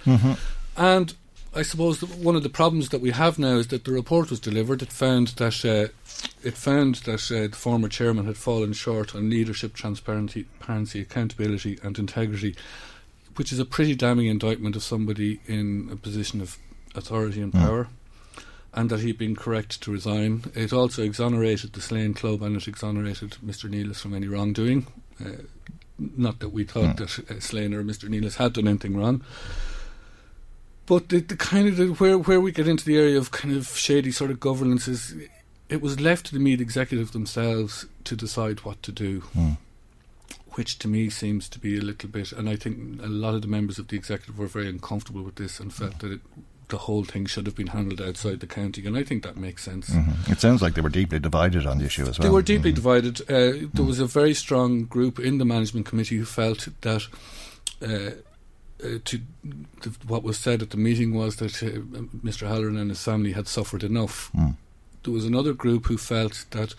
and 0.78 1.14
I 1.58 1.64
suppose 1.64 2.04
one 2.04 2.36
of 2.36 2.44
the 2.44 2.50
problems 2.50 2.90
that 2.90 3.02
we 3.02 3.10
have 3.10 3.40
now 3.40 3.56
is 3.56 3.68
that 3.70 3.84
the 3.84 3.92
report 3.92 4.30
was 4.30 4.40
delivered. 4.40 4.84
It 4.84 4.94
found 4.94 5.30
that 5.30 5.66
uh, 5.66 5.92
it 6.44 6.56
found 6.56 6.96
that 7.06 7.32
uh, 7.32 7.48
the 7.48 7.56
former 7.56 7.90
chairman 7.90 8.28
had 8.28 8.38
fallen 8.38 8.74
short 8.74 9.16
on 9.16 9.32
leadership, 9.32 9.74
transparency, 9.74 10.44
transparency, 10.44 11.02
accountability, 11.02 11.80
and 11.82 11.98
integrity, 11.98 12.56
which 13.38 13.52
is 13.52 13.58
a 13.58 13.66
pretty 13.66 13.96
damning 13.96 14.28
indictment 14.28 14.76
of 14.76 14.84
somebody 14.84 15.40
in 15.48 15.90
a 15.92 15.96
position 15.96 16.42
of 16.42 16.60
authority 16.94 17.42
and 17.42 17.54
power. 17.54 17.88
and 18.74 18.92
that 18.92 19.00
he'd 19.00 19.18
been 19.18 19.36
correct 19.36 19.82
to 19.82 19.92
resign. 19.92 20.44
It 20.54 20.72
also 20.72 21.02
exonerated 21.02 21.74
the 21.74 21.82
Slane 21.82 22.14
Club 22.14 22.44
and 22.44 22.56
it 22.56 22.68
exonerated 22.68 23.38
Mr. 23.44 23.68
Nealis 23.68 24.02
from 24.02 24.14
any 24.14 24.28
wrongdoing. 24.28 24.86
Uh, 25.20 25.42
not 25.98 26.38
that 26.40 26.50
we 26.50 26.66
thought 26.66 26.98
mm. 26.98 27.26
that 27.26 27.32
uh, 27.32 27.40
Slane 27.40 27.74
or 27.74 27.84
Mr. 27.84 28.08
Nealis 28.08 28.36
had 28.36 28.54
done 28.54 28.68
anything 28.68 28.96
wrong. 28.96 29.24
But 30.88 31.10
the, 31.10 31.20
the 31.20 31.38
kind 31.38 31.68
of 31.68 31.78
the, 31.78 31.88
where 31.88 32.18
where 32.18 32.42
we 32.42 32.52
get 32.52 32.68
into 32.68 32.86
the 32.86 32.98
area 32.98 33.18
of 33.18 33.32
kind 33.32 33.56
of 33.56 33.68
shady 33.68 34.12
sort 34.12 34.32
of 34.32 34.40
governance 34.40 34.88
is 34.88 35.14
it 35.70 35.82
was 35.82 36.00
left 36.00 36.28
to 36.28 36.34
the 36.34 36.40
Meath 36.40 36.62
executive 36.62 37.12
themselves 37.12 37.86
to 38.06 38.16
decide 38.16 38.66
what 38.66 38.82
to 38.84 38.92
do. 38.92 39.22
Mm 39.36 39.58
which 40.58 40.80
to 40.80 40.88
me 40.88 41.08
seems 41.08 41.48
to 41.48 41.60
be 41.60 41.78
a 41.78 41.82
little 41.82 42.10
bit, 42.10 42.32
and 42.32 42.50
I 42.50 42.56
think 42.56 43.00
a 43.02 43.08
lot 43.08 43.36
of 43.36 43.44
the 43.44 43.48
members 43.48 43.78
of 43.78 43.90
the 43.90 43.96
executive 43.96 44.40
were 44.40 44.48
very 44.48 44.68
uncomfortable 44.68 45.22
with 45.22 45.36
this 45.36 45.60
and 45.60 45.72
felt 45.72 46.00
that 46.00 46.14
it, 46.14 46.20
the 46.70 46.80
whole 46.80 47.04
thing 47.04 47.28
should 47.28 47.46
have 47.46 47.56
been 47.56 47.68
handled 47.68 48.02
outside 48.02 48.40
the 48.40 48.48
county, 48.48 48.86
and 48.88 48.98
I 48.98 49.04
think 49.04 49.22
that 49.22 49.38
makes 49.38 49.64
sense. 49.64 49.92
Mm-hmm. 49.92 50.32
It 50.32 50.42
sounds 50.42 50.64
like 50.64 50.74
they 50.74 50.82
were 50.82 50.90
deeply 50.90 51.20
divided 51.20 51.68
on 51.68 51.78
the 51.78 51.86
issue 51.86 52.08
as 52.08 52.18
well. 52.18 52.28
They 52.28 52.34
were 52.34 52.42
deeply 52.42 52.72
mm-hmm. 52.72 52.76
divided. 52.76 53.22
Uh, 53.30 53.68
there 53.72 53.86
was 53.86 54.00
a 54.00 54.08
very 54.08 54.34
strong 54.34 54.86
group 54.86 55.20
in 55.20 55.38
the 55.38 55.46
management 55.46 55.86
committee 55.86 56.18
who 56.18 56.26
felt 56.26 56.68
that. 56.82 57.04
Uh, 57.80 58.16
uh, 58.84 59.00
to 59.06 59.22
what 60.08 60.24
was 60.24 60.38
said 60.38 60.62
at 60.62 60.70
the 60.70 60.78
meeting 60.78 61.14
was 61.14 61.38
that 61.38 61.64
uh, 61.64 61.80
Mr. 62.24 62.48
Halloran 62.48 62.78
and 62.78 62.90
his 62.90 63.04
family 63.04 63.32
had 63.32 63.48
suffered 63.48 63.84
enough. 63.84 64.32
Mm. 64.38 64.56
There 65.04 65.14
was 65.14 65.26
another 65.26 65.54
group 65.54 65.88
who 65.88 65.98
felt 65.98 66.46
that 66.52 66.76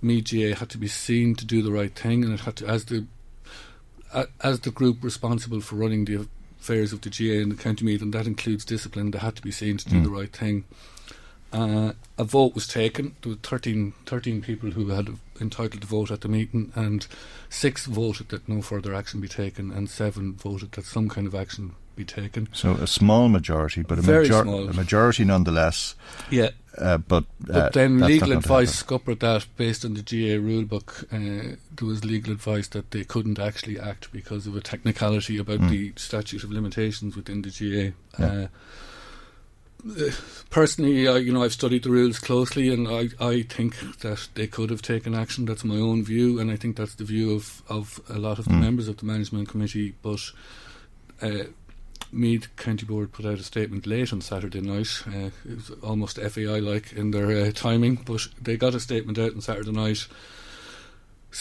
Meath 0.00 0.30
GAA 0.30 0.58
had 0.58 0.68
to 0.70 0.78
be 0.78 0.88
seen 0.88 1.34
to 1.36 1.44
do 1.44 1.62
the 1.62 1.72
right 1.72 1.94
thing, 1.94 2.24
and 2.24 2.34
it 2.34 2.40
had 2.40 2.56
to, 2.56 2.66
as 2.66 2.86
the 2.86 3.06
as 4.42 4.60
the 4.60 4.70
group 4.70 5.02
responsible 5.02 5.60
for 5.60 5.76
running 5.76 6.04
the 6.04 6.26
affairs 6.60 6.92
of 6.92 7.00
the 7.00 7.10
GAA 7.10 7.42
and 7.42 7.52
the 7.52 7.62
county 7.62 7.84
Meath, 7.84 8.02
and 8.02 8.12
that 8.12 8.26
includes 8.26 8.64
discipline, 8.64 9.10
they 9.10 9.18
had 9.18 9.36
to 9.36 9.42
be 9.42 9.50
seen 9.50 9.78
to 9.78 9.88
do 9.88 9.96
mm. 9.96 10.04
the 10.04 10.10
right 10.10 10.32
thing. 10.32 10.64
Uh, 11.52 11.92
a 12.16 12.24
vote 12.24 12.54
was 12.54 12.66
taken. 12.66 13.14
There 13.22 13.32
were 13.32 13.38
13, 13.42 13.92
13 14.06 14.42
people 14.42 14.70
who 14.70 14.88
had 14.88 15.08
entitled 15.40 15.82
to 15.82 15.86
vote 15.86 16.10
at 16.10 16.22
the 16.22 16.28
meeting, 16.28 16.72
and 16.74 17.06
six 17.50 17.86
voted 17.86 18.30
that 18.30 18.48
no 18.48 18.62
further 18.62 18.94
action 18.94 19.20
be 19.20 19.28
taken, 19.28 19.70
and 19.70 19.90
seven 19.90 20.34
voted 20.34 20.72
that 20.72 20.86
some 20.86 21.08
kind 21.08 21.26
of 21.26 21.34
action 21.34 21.74
be 21.94 22.04
taken. 22.04 22.48
So 22.52 22.72
a 22.72 22.86
small 22.86 23.28
majority, 23.28 23.82
but 23.82 23.98
a, 23.98 24.02
major- 24.02 24.40
a 24.40 24.72
majority 24.72 25.24
nonetheless. 25.24 25.94
Yeah. 26.30 26.50
Uh, 26.78 26.96
but, 26.96 27.24
uh, 27.50 27.52
but 27.52 27.72
then 27.74 28.00
legal 28.00 28.32
advice 28.32 28.74
scuppered 28.74 29.20
that 29.20 29.46
based 29.58 29.84
on 29.84 29.92
the 29.92 30.00
GAA 30.00 30.40
rulebook. 30.40 31.04
Uh, 31.12 31.56
there 31.70 31.86
was 31.86 32.02
legal 32.02 32.32
advice 32.32 32.68
that 32.68 32.92
they 32.92 33.04
couldn't 33.04 33.38
actually 33.38 33.78
act 33.78 34.10
because 34.10 34.46
of 34.46 34.56
a 34.56 34.60
technicality 34.62 35.36
about 35.36 35.60
mm. 35.60 35.68
the 35.68 35.92
statute 35.96 36.42
of 36.42 36.50
limitations 36.50 37.14
within 37.14 37.42
the 37.42 37.50
GAA. 37.50 37.94
Yeah. 38.18 38.46
Uh, 39.88 40.10
personally, 40.50 41.08
I, 41.08 41.16
you 41.16 41.32
know, 41.32 41.42
I've 41.42 41.52
studied 41.52 41.82
the 41.82 41.90
rules 41.90 42.18
closely, 42.18 42.72
and 42.72 42.86
I, 42.86 43.08
I 43.20 43.42
think 43.42 43.98
that 44.00 44.28
they 44.34 44.46
could 44.46 44.70
have 44.70 44.82
taken 44.82 45.14
action. 45.14 45.44
That's 45.44 45.64
my 45.64 45.76
own 45.76 46.04
view, 46.04 46.38
and 46.38 46.50
I 46.50 46.56
think 46.56 46.76
that's 46.76 46.94
the 46.94 47.04
view 47.04 47.34
of, 47.34 47.62
of 47.68 48.00
a 48.08 48.18
lot 48.18 48.38
of 48.38 48.44
the 48.44 48.52
mm. 48.52 48.60
members 48.60 48.88
of 48.88 48.98
the 48.98 49.06
management 49.06 49.48
committee. 49.48 49.94
But 50.02 50.20
uh, 51.20 51.44
Meath 52.12 52.54
County 52.56 52.86
Board 52.86 53.12
put 53.12 53.26
out 53.26 53.38
a 53.38 53.42
statement 53.42 53.86
late 53.86 54.12
on 54.12 54.20
Saturday 54.20 54.60
night. 54.60 55.02
Uh, 55.06 55.30
it 55.48 55.56
was 55.56 55.70
almost 55.82 56.20
FAI 56.20 56.58
like 56.60 56.92
in 56.92 57.10
their 57.10 57.30
uh, 57.30 57.50
timing, 57.52 57.96
but 57.96 58.28
they 58.40 58.56
got 58.56 58.74
a 58.74 58.80
statement 58.80 59.18
out 59.18 59.34
on 59.34 59.40
Saturday 59.40 59.72
night. 59.72 60.06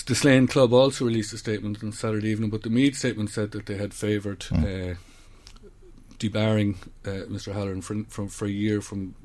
The 0.05 0.15
Slane 0.15 0.48
Club 0.48 0.71
also 0.71 1.05
released 1.05 1.33
a 1.33 1.38
statement 1.38 1.83
on 1.83 1.91
Saturday 1.91 2.29
evening, 2.29 2.50
but 2.50 2.63
the 2.63 2.69
Meath 2.69 2.95
statement 2.95 3.29
said 3.29 3.51
that 3.51 3.65
they 3.65 3.75
had 3.75 3.93
favoured 3.93 4.39
mm. 4.39 4.93
uh, 4.93 4.95
debarring 6.21 6.75
uh, 7.05 7.25
Mr. 7.29 7.53
Halloran 7.53 7.81
for, 7.81 8.03
from, 8.09 8.27
for 8.27 8.45
a 8.45 8.49
year 8.51 8.81
from 8.81 9.15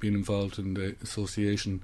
being 0.00 0.14
involved 0.14 0.58
in 0.58 0.74
the 0.74 0.96
association, 1.02 1.82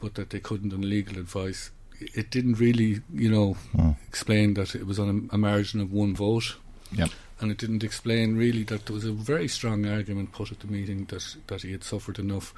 but 0.00 0.14
that 0.14 0.30
they 0.30 0.40
couldn't 0.40 0.72
on 0.72 0.88
legal 0.88 1.18
advice. 1.18 1.70
It 2.00 2.30
didn't 2.30 2.54
really, 2.54 3.00
you 3.12 3.30
know, 3.30 3.56
mm. 3.74 3.96
explain 4.08 4.54
that 4.54 4.74
it 4.74 4.86
was 4.86 4.98
on 4.98 5.28
a, 5.30 5.34
a 5.34 5.38
margin 5.38 5.80
of 5.80 5.92
one 5.92 6.14
vote. 6.14 6.56
Yep 6.92 7.10
and 7.42 7.50
it 7.50 7.58
didn't 7.58 7.82
explain 7.82 8.36
really 8.36 8.62
that 8.62 8.86
there 8.86 8.94
was 8.94 9.04
a 9.04 9.12
very 9.12 9.48
strong 9.48 9.84
argument 9.84 10.32
put 10.32 10.52
at 10.52 10.60
the 10.60 10.68
meeting 10.68 11.06
that, 11.06 11.36
that 11.48 11.62
he 11.62 11.72
had 11.72 11.82
suffered 11.82 12.18
enough. 12.18 12.54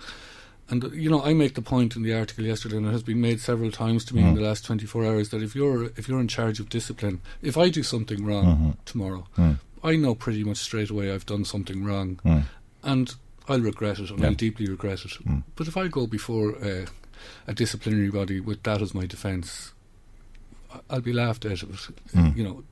And 0.69 0.93
you 0.95 1.11
know, 1.11 1.23
I 1.23 1.33
make 1.35 1.55
the 1.55 1.63
point 1.63 1.97
in 1.97 2.03
the 2.03 2.15
article 2.15 2.45
yesterday, 2.45 2.77
and 2.77 2.87
it 2.87 2.93
has 2.93 3.03
been 3.03 3.21
made 3.21 3.41
several 3.41 3.71
times 3.71 4.05
to 4.07 4.15
me 4.15 4.23
mm. 4.23 4.29
in 4.29 4.35
the 4.35 4.43
last 4.43 4.65
24 4.65 5.05
hours 5.05 5.29
that 5.31 5.43
if 5.43 5.55
you're 5.55 5.85
if 5.97 6.09
you're 6.09 6.21
in 6.21 6.29
charge 6.29 6.61
of 6.61 6.69
discipline, 6.69 7.21
if 7.43 7.57
I 7.57 7.69
do 7.69 7.83
something 7.83 8.25
wrong 8.25 8.45
mm-hmm. 8.45 8.71
tomorrow, 8.85 9.27
mm. 9.37 9.59
I 9.85 9.97
know 9.97 10.15
pretty 10.15 10.43
much 10.43 10.57
straight 10.57 10.91
away 10.91 11.13
I've 11.13 11.27
done 11.27 11.45
something 11.45 11.85
wrong, 11.85 12.19
mm. 12.25 12.45
and 12.83 13.15
I'll 13.49 13.61
regret 13.61 13.99
it, 13.99 14.11
and 14.11 14.21
yeah. 14.21 14.29
I'll 14.29 14.35
deeply 14.35 14.67
regret 14.67 15.05
it. 15.05 15.13
Mm. 15.25 15.43
But 15.55 15.69
if 15.69 15.77
I 15.77 15.89
go 15.89 16.07
before 16.07 16.57
uh, 16.57 16.87
a 17.47 17.53
disciplinary 17.53 18.11
body 18.11 18.41
with 18.41 18.63
that 18.63 18.81
as 18.81 18.95
my 18.95 19.05
defence, 19.05 19.73
I'll 20.89 21.03
be 21.03 21.13
laughed 21.13 21.45
at. 21.45 21.63
It. 21.63 21.69
Mm. 21.69 22.37
You 22.37 22.45
know, 22.45 22.65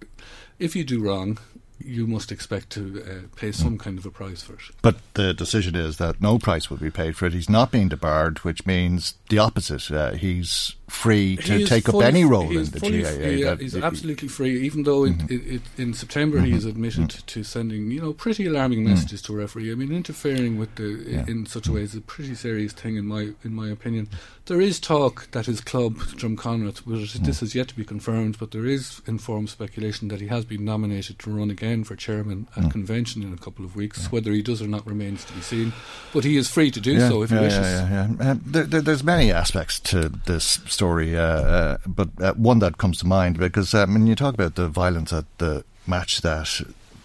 if 0.58 0.74
you 0.74 0.84
do 0.84 1.02
wrong, 1.02 1.38
you 1.78 2.06
must 2.06 2.32
expect 2.32 2.70
to 2.70 3.02
uh, 3.04 3.36
pay 3.36 3.52
some 3.52 3.76
kind 3.76 3.98
of 3.98 4.06
a 4.06 4.10
price 4.10 4.42
for 4.42 4.54
it. 4.54 4.62
But 4.80 4.96
the 5.14 5.34
decision 5.34 5.74
is 5.74 5.98
that 5.98 6.20
no 6.20 6.38
price 6.38 6.70
will 6.70 6.78
be 6.78 6.90
paid 6.90 7.16
for 7.16 7.26
it. 7.26 7.32
He's 7.32 7.50
not 7.50 7.70
being 7.70 7.88
debarred, 7.88 8.38
which 8.38 8.64
means 8.66 9.14
the 9.28 9.38
opposite. 9.38 9.90
Uh, 9.90 10.12
he's 10.12 10.76
free 10.92 11.36
to 11.36 11.66
take 11.66 11.88
up 11.88 12.02
any 12.02 12.24
role 12.24 12.56
in 12.56 12.64
the 12.66 12.78
GAA. 12.78 13.08
Free, 13.08 13.42
yeah, 13.42 13.56
he's 13.56 13.76
absolutely 13.76 14.28
free, 14.28 14.60
even 14.60 14.82
though 14.82 15.02
mm-hmm. 15.02 15.32
it, 15.32 15.40
it, 15.40 15.54
it, 15.54 15.62
in 15.78 15.94
September 15.94 16.36
mm-hmm. 16.36 16.46
he 16.46 16.52
has 16.52 16.64
admitted 16.64 17.08
mm-hmm. 17.08 17.26
to 17.26 17.42
sending, 17.42 17.90
you 17.90 18.00
know, 18.00 18.12
pretty 18.12 18.46
alarming 18.46 18.84
mm. 18.84 18.88
messages 18.88 19.22
to 19.22 19.32
a 19.32 19.36
referee. 19.36 19.72
I 19.72 19.74
mean, 19.74 19.92
interfering 19.92 20.58
with 20.58 20.74
the 20.76 21.04
yeah. 21.06 21.24
in 21.26 21.46
such 21.46 21.66
a 21.66 21.72
way 21.72 21.80
is 21.80 21.94
a 21.94 22.00
pretty 22.00 22.34
serious 22.34 22.72
thing 22.72 22.96
in 22.96 23.06
my 23.06 23.30
in 23.42 23.54
my 23.54 23.68
opinion. 23.68 24.08
There 24.46 24.60
is 24.60 24.80
talk 24.80 25.30
that 25.30 25.46
his 25.46 25.60
club, 25.60 25.94
Drumconrath, 25.94 26.78
which 26.78 27.14
mm. 27.14 27.24
this 27.24 27.40
has 27.40 27.54
yet 27.54 27.68
to 27.68 27.76
be 27.76 27.84
confirmed, 27.84 28.38
but 28.38 28.50
there 28.50 28.66
is 28.66 29.00
informed 29.06 29.50
speculation 29.50 30.08
that 30.08 30.20
he 30.20 30.26
has 30.26 30.44
been 30.44 30.64
nominated 30.64 31.20
to 31.20 31.30
run 31.30 31.50
again 31.50 31.84
for 31.84 31.94
chairman 31.94 32.48
at 32.56 32.64
mm. 32.64 32.70
convention 32.70 33.22
in 33.22 33.32
a 33.32 33.36
couple 33.36 33.64
of 33.64 33.76
weeks. 33.76 34.10
Whether 34.10 34.32
he 34.32 34.42
does 34.42 34.60
or 34.60 34.66
not 34.66 34.86
remains 34.86 35.24
to 35.24 35.32
be 35.32 35.40
seen. 35.40 35.72
But 36.12 36.24
he 36.24 36.36
is 36.36 36.48
free 36.48 36.70
to 36.72 36.80
do 36.80 36.98
so 36.98 37.22
if 37.22 37.30
he 37.30 37.36
wishes. 37.36 37.58
Yeah, 37.58 37.88
yeah, 37.88 38.08
yeah. 38.20 38.34
There, 38.44 38.64
there, 38.64 38.80
there's 38.80 39.04
many 39.04 39.30
aspects 39.30 39.78
to 39.80 40.08
this 40.08 40.44
story, 40.66 40.81
uh, 40.82 41.20
uh, 41.20 41.78
but 41.86 42.08
uh, 42.20 42.34
one 42.34 42.58
that 42.58 42.78
comes 42.78 42.98
to 42.98 43.06
mind 43.06 43.38
because 43.38 43.72
when 43.72 44.06
you 44.06 44.14
talk 44.14 44.34
about 44.34 44.56
the 44.56 44.68
violence 44.68 45.12
at 45.12 45.24
the 45.38 45.64
match 45.86 46.20
that 46.22 46.48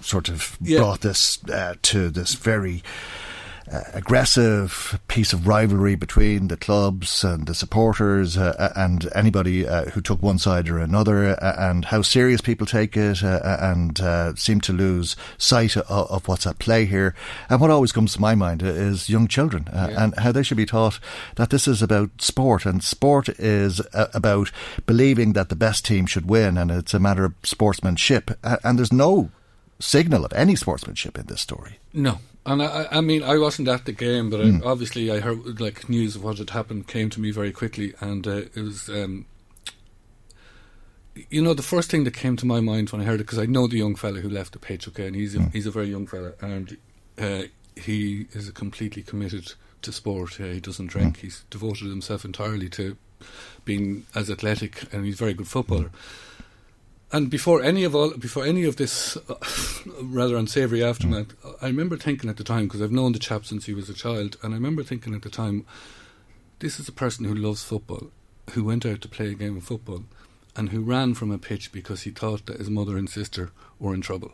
sort 0.01 0.29
of 0.29 0.57
yeah. 0.62 0.79
brought 0.79 1.01
this 1.01 1.43
uh, 1.50 1.75
to 1.81 2.10
this 2.10 2.34
very 2.34 2.84
uh, 3.71 3.81
aggressive 3.93 5.00
piece 5.07 5.33
of 5.33 5.47
rivalry 5.47 5.95
between 5.95 6.47
the 6.47 6.55
clubs 6.55 7.24
and 7.24 7.47
the 7.47 7.55
supporters 7.55 8.38
uh, 8.38 8.55
uh 8.57 8.71
and 8.75 9.09
anybody 9.13 9.67
uh, 9.67 9.86
who 9.91 10.01
took 10.01 10.21
one 10.21 10.39
side 10.39 10.69
or 10.69 10.79
another, 10.79 11.29
uh, 11.41 11.55
and 11.57 11.86
how 11.86 12.01
serious 12.01 12.39
people 12.39 12.65
take 12.65 12.95
it 12.95 13.24
uh, 13.24 13.57
and 13.59 14.00
seem 14.39 14.62
to 14.62 14.71
lose 14.71 15.15
sight 15.38 15.75
of, 15.75 15.89
of, 15.89 16.27
what's 16.27 16.47
at 16.47 16.59
play 16.59 16.86
here. 16.86 17.13
And 17.50 17.59
what 17.59 17.71
always 17.71 17.91
comes 17.91 18.13
to 18.13 18.21
my 18.21 18.36
mind 18.36 18.63
is 18.63 19.09
young 19.09 19.27
children 19.27 19.67
yeah. 19.74 20.03
and 20.03 20.17
how 20.17 20.31
they 20.31 20.43
should 20.43 20.57
be 20.57 20.65
taught 20.65 21.00
that 21.36 21.50
this 21.50 21.67
is 21.67 21.81
about 21.81 22.21
sport, 22.21 22.65
and 22.65 22.83
sport 22.83 23.29
is 23.29 23.81
about 23.93 24.51
believing 24.86 25.33
that 25.33 25.50
the 25.50 25.55
best 25.55 25.86
team 25.86 26.05
should 26.05 26.29
win, 26.29 26.57
and 26.57 26.71
it's 26.71 26.93
a 26.93 27.00
matter 27.00 27.25
of 27.25 27.33
sportsmanship. 27.43 28.31
and 28.43 28.77
there's 28.77 28.93
no 28.93 29.29
signal 29.79 30.25
of 30.25 30.33
any 30.33 30.55
sportsmanship 30.55 31.17
in 31.17 31.25
this 31.27 31.41
story. 31.41 31.79
No, 31.93 32.19
and 32.47 32.63
I, 32.63 32.87
I 32.91 33.01
mean, 33.01 33.23
I 33.23 33.37
wasn't 33.37 33.67
at 33.67 33.85
the 33.85 33.91
game, 33.91 34.29
but 34.29 34.39
mm. 34.39 34.63
I, 34.63 34.65
obviously 34.65 35.11
I 35.11 35.19
heard 35.19 35.59
like 35.59 35.89
news 35.89 36.15
of 36.15 36.23
what 36.23 36.37
had 36.37 36.51
happened 36.51 36.87
came 36.87 37.09
to 37.11 37.19
me 37.19 37.31
very 37.31 37.51
quickly, 37.51 37.93
and 37.99 38.25
uh, 38.25 38.43
it 38.55 38.61
was, 38.61 38.89
um, 38.89 39.25
you 41.29 41.41
know, 41.41 41.53
the 41.53 41.61
first 41.61 41.91
thing 41.91 42.05
that 42.05 42.13
came 42.13 42.37
to 42.37 42.45
my 42.45 42.61
mind 42.61 42.89
when 42.89 43.01
I 43.01 43.03
heard 43.03 43.19
it 43.19 43.25
because 43.25 43.39
I 43.39 43.45
know 43.45 43.67
the 43.67 43.77
young 43.77 43.95
fella 43.95 44.21
who 44.21 44.29
left 44.29 44.53
the 44.53 44.59
pitch, 44.59 44.87
okay, 44.87 45.07
and 45.07 45.15
he's 45.15 45.35
a, 45.35 45.39
mm. 45.39 45.53
he's 45.53 45.65
a 45.65 45.71
very 45.71 45.87
young 45.87 46.07
fella, 46.07 46.33
and 46.41 46.77
uh, 47.19 47.43
he 47.75 48.27
is 48.31 48.49
completely 48.51 49.03
committed 49.03 49.53
to 49.81 49.91
sport. 49.91 50.39
Uh, 50.39 50.45
he 50.45 50.61
doesn't 50.61 50.87
drink. 50.87 51.17
Mm. 51.17 51.21
He's 51.21 51.43
devoted 51.49 51.89
himself 51.89 52.23
entirely 52.23 52.69
to 52.69 52.95
being 53.65 54.05
as 54.15 54.31
athletic, 54.31 54.91
and 54.93 55.05
he's 55.05 55.15
a 55.15 55.17
very 55.17 55.33
good 55.33 55.47
footballer. 55.47 55.89
Mm 55.89 56.37
and 57.11 57.29
before 57.29 57.61
any 57.61 57.83
of 57.83 57.95
all, 57.95 58.11
before 58.11 58.45
any 58.45 58.65
of 58.65 58.75
this 58.75 59.17
uh, 59.29 59.35
rather 60.01 60.35
unsavoury 60.35 60.83
aftermath. 60.83 61.27
I 61.61 61.67
remember 61.67 61.95
thinking 61.95 62.29
at 62.29 62.37
the 62.37 62.43
time 62.43 62.65
because 62.65 62.81
I've 62.81 62.91
known 62.91 63.13
the 63.13 63.19
chap 63.19 63.45
since 63.45 63.65
he 63.65 63.73
was 63.73 63.89
a 63.89 63.93
child, 63.93 64.37
and 64.43 64.53
I 64.53 64.57
remember 64.57 64.83
thinking 64.83 65.15
at 65.15 65.21
the 65.21 65.29
time, 65.29 65.65
this 66.59 66.79
is 66.79 66.87
a 66.87 66.93
person 66.93 67.25
who 67.25 67.33
loves 67.33 67.63
football, 67.63 68.11
who 68.51 68.63
went 68.63 68.85
out 68.85 69.01
to 69.01 69.07
play 69.07 69.27
a 69.27 69.35
game 69.35 69.57
of 69.57 69.63
football, 69.63 70.03
and 70.55 70.69
who 70.69 70.81
ran 70.81 71.13
from 71.13 71.31
a 71.31 71.37
pitch 71.37 71.71
because 71.71 72.01
he 72.01 72.11
thought 72.11 72.45
that 72.47 72.57
his 72.57 72.69
mother 72.69 72.97
and 72.97 73.09
sister 73.09 73.51
were 73.79 73.93
in 73.93 74.01
trouble. 74.01 74.33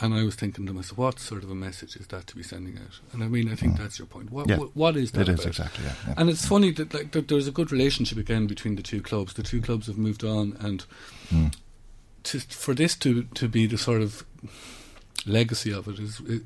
And 0.00 0.14
I 0.14 0.22
was 0.22 0.36
thinking 0.36 0.64
to 0.66 0.72
myself, 0.72 0.98
what 0.98 1.18
sort 1.18 1.42
of 1.42 1.50
a 1.50 1.56
message 1.56 1.96
is 1.96 2.06
that 2.08 2.28
to 2.28 2.36
be 2.36 2.42
sending 2.44 2.78
out? 2.78 3.00
And 3.12 3.24
I 3.24 3.28
mean, 3.28 3.50
I 3.50 3.56
think 3.56 3.74
mm. 3.74 3.78
that's 3.78 3.98
your 3.98 4.06
point. 4.06 4.30
What, 4.30 4.48
yeah. 4.48 4.58
what, 4.58 4.76
what 4.76 4.96
is 4.96 5.10
that? 5.12 5.22
It 5.22 5.28
about? 5.30 5.40
is 5.40 5.46
exactly. 5.46 5.84
Yeah, 5.84 5.94
yeah. 6.06 6.14
And 6.18 6.30
it's 6.30 6.46
funny 6.46 6.70
that 6.72 6.94
like 6.94 7.10
that 7.12 7.26
there's 7.26 7.48
a 7.48 7.52
good 7.52 7.72
relationship 7.72 8.16
again 8.18 8.46
between 8.46 8.76
the 8.76 8.82
two 8.82 9.02
clubs. 9.02 9.34
The 9.34 9.42
two 9.42 9.60
clubs 9.60 9.88
have 9.88 9.98
moved 9.98 10.22
on, 10.22 10.56
and 10.60 10.84
mm 11.32 11.52
to, 12.24 12.40
for 12.40 12.74
this 12.74 12.94
to 12.96 13.24
to 13.34 13.48
be 13.48 13.66
the 13.66 13.78
sort 13.78 14.02
of 14.02 14.24
legacy 15.26 15.72
of 15.72 15.88
it 15.88 15.98
is 15.98 16.20
it, 16.26 16.42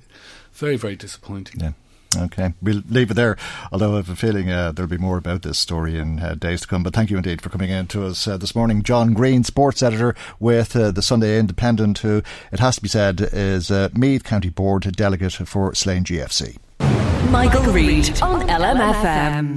very 0.52 0.76
very 0.76 0.96
disappointing. 0.96 1.60
Yeah. 1.60 1.72
Okay, 2.14 2.52
we'll 2.60 2.82
leave 2.90 3.10
it 3.10 3.14
there. 3.14 3.36
Although 3.70 3.94
I 3.94 3.96
have 3.96 4.10
a 4.10 4.16
feeling 4.16 4.50
uh, 4.50 4.72
there'll 4.72 4.90
be 4.90 4.98
more 4.98 5.16
about 5.16 5.42
this 5.42 5.58
story 5.58 5.98
in 5.98 6.20
uh, 6.20 6.34
days 6.34 6.60
to 6.60 6.66
come. 6.66 6.82
But 6.82 6.92
thank 6.92 7.10
you 7.10 7.16
indeed 7.16 7.40
for 7.40 7.48
coming 7.48 7.70
in 7.70 7.86
to 7.88 8.04
us 8.04 8.28
uh, 8.28 8.36
this 8.36 8.54
morning, 8.54 8.82
John 8.82 9.14
Greene, 9.14 9.44
sports 9.44 9.82
editor 9.82 10.14
with 10.38 10.76
uh, 10.76 10.90
the 10.90 11.00
Sunday 11.00 11.38
Independent, 11.38 11.98
who 11.98 12.22
it 12.52 12.60
has 12.60 12.76
to 12.76 12.82
be 12.82 12.88
said 12.88 13.26
is 13.32 13.70
uh, 13.70 13.88
Meath 13.94 14.24
County 14.24 14.50
Board 14.50 14.82
delegate 14.94 15.32
for 15.32 15.74
Slane 15.74 16.04
GFC. 16.04 16.58
Michael, 17.30 17.60
Michael 17.60 17.72
Reade 17.72 18.20
on 18.20 18.46
LMFM. 18.46 19.56